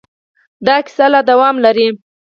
[0.65, 1.87] دا کیسه لا دوام لري.